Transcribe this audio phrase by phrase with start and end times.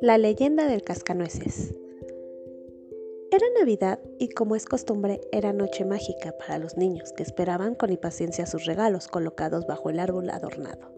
[0.00, 1.74] La leyenda del cascanueces.
[3.30, 7.90] Era Navidad y como es costumbre era noche mágica para los niños que esperaban con
[7.90, 10.90] impaciencia sus regalos colocados bajo el árbol adornado.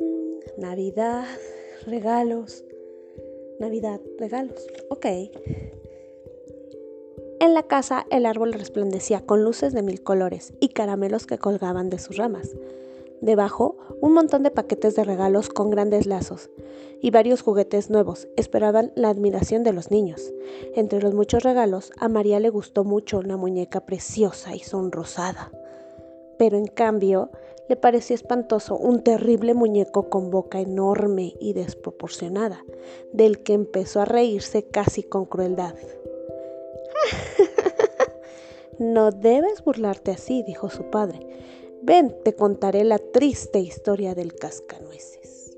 [0.00, 1.26] Mm, Navidad,
[1.86, 2.64] regalos.
[3.60, 4.66] Navidad, regalos.
[4.88, 5.06] Ok.
[7.46, 11.90] En la casa el árbol resplandecía con luces de mil colores y caramelos que colgaban
[11.90, 12.56] de sus ramas.
[13.20, 16.50] Debajo, un montón de paquetes de regalos con grandes lazos
[17.00, 20.34] y varios juguetes nuevos esperaban la admiración de los niños.
[20.74, 25.52] Entre los muchos regalos, a María le gustó mucho una muñeca preciosa y sonrosada.
[26.40, 27.30] Pero en cambio,
[27.68, 32.64] le pareció espantoso un terrible muñeco con boca enorme y desproporcionada,
[33.12, 35.76] del que empezó a reírse casi con crueldad.
[38.78, 41.20] no debes burlarte así, dijo su padre.
[41.82, 45.56] Ven, te contaré la triste historia del cascanueces.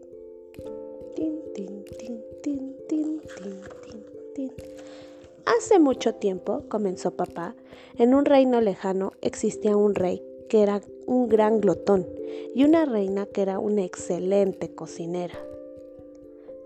[5.59, 7.57] Hace mucho tiempo, comenzó papá,
[7.97, 12.07] en un reino lejano existía un rey que era un gran glotón
[12.55, 15.35] y una reina que era una excelente cocinera.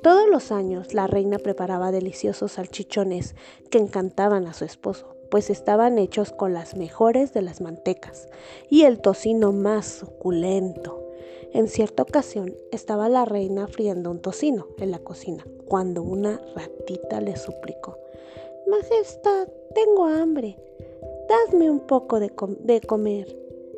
[0.03, 3.35] Todos los años la reina preparaba deliciosos salchichones
[3.71, 8.29] que encantaban a su esposo pues estaban hechos con las mejores de las mantecas
[8.69, 11.03] y el tocino más suculento.
[11.55, 17.23] En cierta ocasión estaba la reina friendo un tocino en la cocina, cuando una ratita
[17.23, 17.97] le suplicó,
[18.67, 20.59] Majestad, tengo hambre,
[21.31, 22.31] dadme un poco de,
[22.61, 23.35] de comer,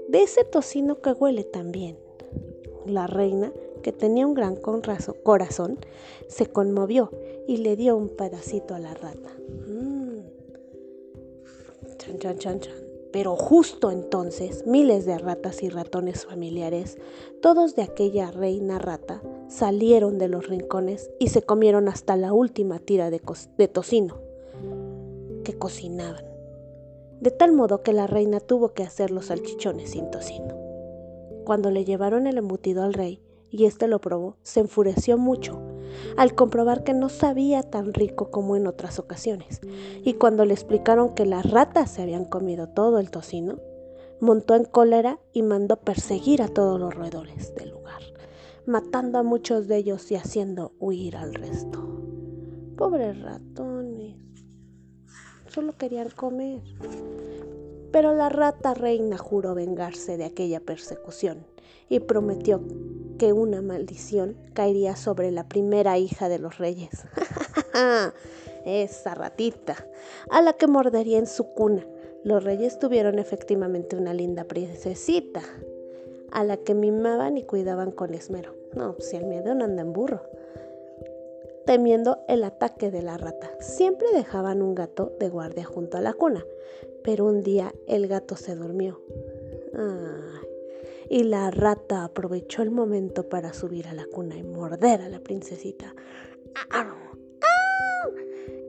[0.09, 1.97] de ese tocino que huele tan bien.
[2.85, 3.53] La reina,
[3.85, 5.79] que tenía un gran corazón,
[6.27, 7.11] se conmovió
[7.47, 9.31] y le dio un pedacito a la rata.
[13.13, 16.97] Pero justo entonces miles de ratas y ratones familiares,
[17.43, 22.79] todos de aquella reina rata, salieron de los rincones y se comieron hasta la última
[22.79, 23.21] tira de,
[23.59, 24.17] de tocino
[25.45, 26.25] que cocinaban.
[27.21, 30.57] De tal modo que la reina tuvo que hacer los salchichones sin tocino.
[31.45, 33.21] Cuando le llevaron el embutido al rey
[33.55, 35.63] y éste lo probó, se enfureció mucho
[36.17, 39.61] al comprobar que no sabía tan rico como en otras ocasiones.
[40.03, 43.61] Y cuando le explicaron que las ratas se habían comido todo el tocino,
[44.21, 48.03] montó en cólera y mandó perseguir a todos los roedores del lugar,
[48.67, 51.79] matando a muchos de ellos y haciendo huir al resto.
[52.77, 54.17] Pobres ratones,
[55.47, 56.61] solo querían comer.
[57.93, 61.47] Pero la rata reina juró vengarse de aquella persecución
[61.89, 62.61] y prometió
[63.19, 67.05] que una maldición caería sobre la primera hija de los reyes.
[68.65, 69.77] Esa ratita,
[70.31, 71.87] a la que mordería en su cuna.
[72.23, 75.43] Los reyes tuvieron efectivamente una linda princesita,
[76.33, 78.55] a la que mimaban y cuidaban con esmero.
[78.75, 80.23] No, si el miedo no anda en burro.
[81.67, 86.13] Temiendo el ataque de la rata, siempre dejaban un gato de guardia junto a la
[86.13, 86.45] cuna,
[87.03, 89.01] pero un día el gato se durmió.
[89.75, 90.44] Ay,
[91.09, 95.21] y la rata aprovechó el momento para subir a la cuna y morder a la
[95.21, 95.95] princesita,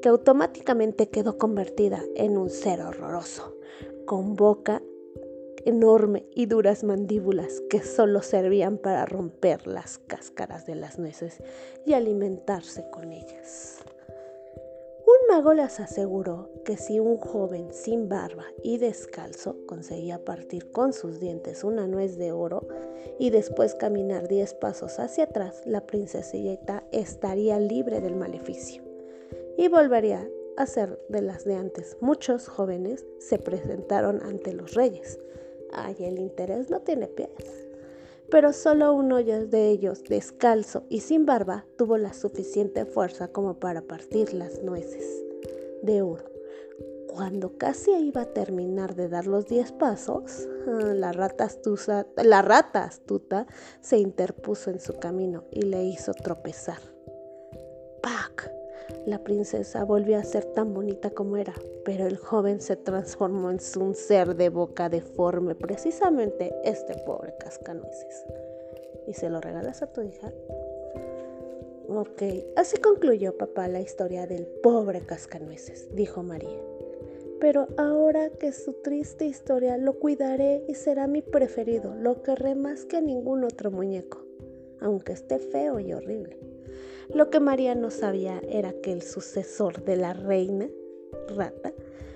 [0.01, 3.57] que automáticamente quedó convertida en un ser horroroso,
[4.05, 4.81] con boca
[5.65, 11.41] enorme y duras mandíbulas que solo servían para romper las cáscaras de las nueces
[11.85, 13.83] y alimentarse con ellas
[15.35, 21.65] mago aseguró que si un joven sin barba y descalzo conseguía partir con sus dientes
[21.65, 22.65] una nuez de oro
[23.19, 28.81] y después caminar diez pasos hacia atrás, la princesita estaría libre del maleficio
[29.57, 30.25] y volvería
[30.55, 31.97] a ser de las de antes.
[31.99, 35.19] Muchos jóvenes se presentaron ante los reyes.
[35.73, 37.65] Ay, el interés no tiene pies
[38.31, 43.83] pero solo uno de ellos, descalzo y sin barba, tuvo la suficiente fuerza como para
[43.83, 45.24] partir las nueces
[45.85, 46.25] de oro.
[47.07, 51.47] Cuando casi iba a terminar de dar los diez pasos, ah, la rata,
[52.17, 53.47] la rata astuta
[53.79, 56.79] se interpuso en su camino y le hizo tropezar.
[58.01, 58.51] ¡Pac!
[59.05, 61.53] La princesa volvió a ser tan bonita como era,
[61.85, 68.25] pero el joven se transformó en un ser de boca deforme, precisamente este pobre cascanueces.
[69.07, 70.31] ¿Y se lo regalas a tu hija?
[71.87, 72.23] Ok,
[72.55, 76.59] así concluyó papá la historia del pobre cascanueces, dijo María.
[77.39, 82.85] Pero ahora que su triste historia lo cuidaré y será mi preferido, lo querré más
[82.85, 84.25] que ningún otro muñeco,
[84.79, 86.39] aunque esté feo y horrible.
[87.13, 90.67] Lo que María no sabía era que el sucesor de la reina
[91.35, 91.71] rata,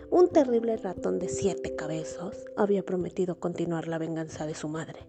[0.10, 5.01] un terrible ratón de siete cabezos, había prometido continuar la venganza de su madre.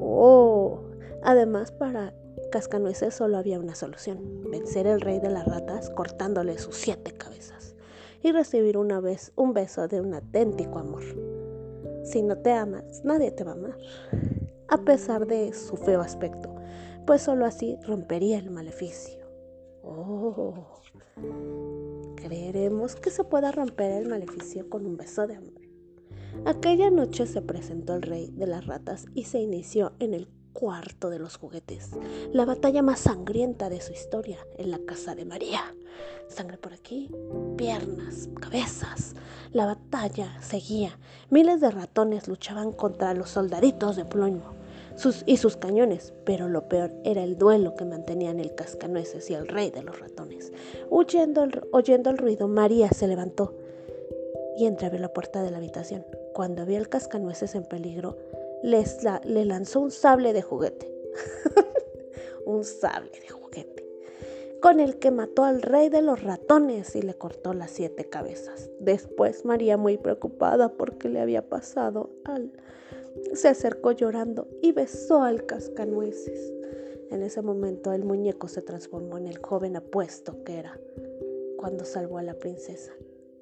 [0.00, 0.80] Oh,
[1.22, 2.12] además para
[2.50, 7.74] Cascanueces solo había una solución, vencer al rey de las ratas cortándole sus siete cabezas
[8.22, 11.02] y recibir una vez un beso de un auténtico amor.
[12.04, 13.78] Si no te amas, nadie te va a amar,
[14.68, 16.54] a pesar de su feo aspecto,
[17.06, 19.22] pues solo así rompería el maleficio.
[19.82, 20.80] Oh,
[22.16, 25.62] creeremos que se pueda romper el maleficio con un beso de amor.
[26.44, 31.10] Aquella noche se presentó el rey de las ratas y se inició en el cuarto
[31.10, 31.90] de los juguetes,
[32.32, 35.74] la batalla más sangrienta de su historia en la casa de María.
[36.28, 37.10] Sangre por aquí,
[37.56, 39.14] piernas, cabezas.
[39.52, 40.98] La batalla seguía.
[41.30, 44.62] Miles de ratones luchaban contra los soldaditos de plomo
[45.26, 49.48] y sus cañones, pero lo peor era el duelo que mantenían el cascanueces y el
[49.48, 50.52] rey de los ratones.
[50.90, 53.54] Huyendo, oyendo el ruido, María se levantó
[54.56, 56.04] y entreabrió la puerta de la habitación.
[56.34, 58.16] Cuando vio el cascanueces en peligro,
[58.62, 60.92] le lanzó un sable de juguete.
[62.46, 63.86] un sable de juguete.
[64.60, 68.70] Con el que mató al rey de los ratones y le cortó las siete cabezas.
[68.78, 72.52] Después María, muy preocupada porque le había pasado al...
[73.34, 76.52] Se acercó llorando y besó al cascanueces.
[77.10, 80.78] En ese momento el muñeco se transformó en el joven apuesto que era
[81.58, 82.90] cuando salvó a la princesa,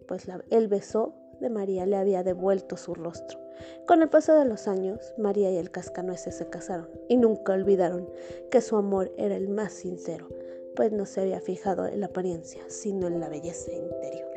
[0.07, 3.39] pues el beso de María le había devuelto su rostro.
[3.87, 8.09] Con el paso de los años, María y el cascanueces se casaron y nunca olvidaron
[8.51, 10.29] que su amor era el más sincero,
[10.77, 14.30] pues no se había fijado en la apariencia, sino en la belleza interior.